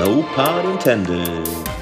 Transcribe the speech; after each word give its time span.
No 0.00 0.22
pun 0.34 0.64
intended. 0.64 1.79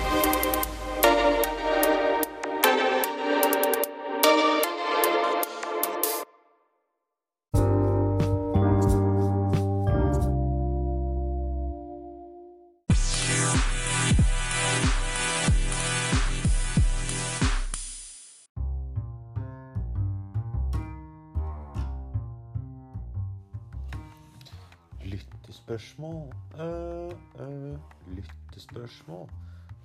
Lyttespørsmål 25.05 26.33
øh, 26.61 27.11
øh, 27.41 27.77
Lyttespørsmål 28.17 29.29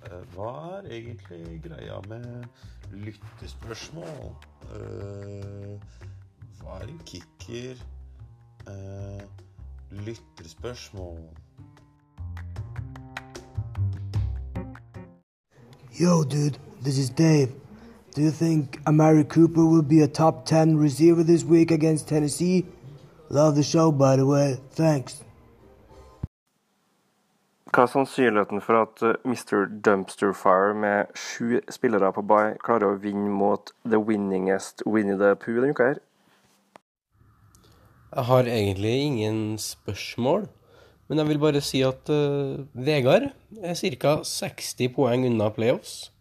Eh, 0.04 0.34
Hva 0.34 0.50
er 0.76 0.80
egentlig 0.90 1.62
greia 1.64 2.00
med 2.08 2.44
lyttespørsmål? 2.92 4.34
Hva 6.60 6.74
er 6.80 6.86
en 6.88 7.00
kicker? 7.06 7.74
Lytterspørsmål 9.90 11.18
Yo, 16.00 16.24
dude, 16.24 16.58
this 16.82 16.98
is 16.98 17.10
Dave. 17.10 17.48
Do 18.16 18.22
you 18.22 18.30
think 18.30 18.80
Amari 18.86 19.24
Cooper 19.24 19.64
will 19.64 19.82
be 19.82 20.02
a 20.02 20.08
top 20.08 20.46
10 20.46 20.76
receiver 20.76 21.22
this 21.22 21.44
week 21.44 21.70
against 21.70 22.08
Tennessee? 22.08 22.64
Love 23.30 23.54
the 23.54 23.62
show, 23.62 23.90
by 23.90 24.16
the 24.16 24.26
way. 24.26 24.56
Thanks. 24.70 25.22
Hva 27.74 27.88
er 27.88 27.90
sannsynligheten 27.90 28.60
for 28.62 28.76
at 28.84 29.00
eh, 29.02 29.16
Mr. 29.26 29.64
Dumpster 29.66 30.30
Fire 30.36 30.74
med 30.78 31.08
sju 31.18 31.58
spillere 31.72 32.12
på 32.14 32.22
bye 32.22 32.52
klarer 32.62 32.92
å 32.92 32.98
vinne 33.02 33.32
mot 33.34 33.72
the 33.82 33.98
winningest 33.98 34.84
Winnie 34.86 35.16
the 35.18 35.32
Pooh 35.34 35.58
denne 35.58 35.74
uka 35.74 35.88
her? 35.88 35.98
Jeg 38.14 38.28
har 38.28 38.46
egentlig 38.46 38.92
ingen 39.08 39.40
spørsmål, 39.58 40.46
men 41.08 41.18
jeg 41.18 41.30
vil 41.32 41.42
bare 41.42 41.64
si 41.66 41.82
at 41.82 42.12
uh, 42.14 42.62
Vegard 42.78 43.32
er 43.58 43.74
ca. 43.98 44.14
60 44.22 44.94
poeng 44.94 45.26
unna 45.26 45.50
playoffs, 45.50 46.12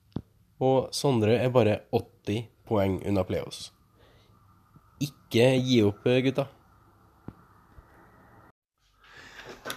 og 0.58 0.90
Sondre 0.90 1.38
er 1.38 1.54
bare 1.54 1.84
80 1.94 2.48
poeng 2.66 2.98
unna 3.06 3.22
playoffs. 3.28 3.68
Ikke 4.98 5.52
gi 5.62 5.84
opp, 5.86 6.02
eh, 6.10 6.24
gutta. 6.26 6.48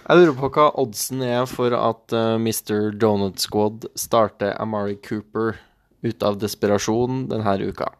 Jeg 0.07 0.21
lurer 0.21 0.35
på 0.39 0.47
hva 0.55 0.65
oddsen 0.79 1.19
er 1.19 1.41
for 1.51 1.73
at 1.75 2.13
uh, 2.15 2.37
Mr. 2.39 2.93
Donut 2.95 3.41
Squad 3.43 3.89
starter 3.99 4.53
Amari 4.55 4.95
Cooper 5.03 5.57
ut 5.99 6.23
av 6.23 6.37
desperasjon 6.39 7.25
denne 7.27 7.57
uka. 7.67 7.91